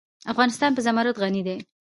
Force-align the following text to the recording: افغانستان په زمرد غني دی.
افغانستان 0.31 0.71
په 0.73 0.81
زمرد 0.85 1.15
غني 1.21 1.41
دی. 1.47 1.57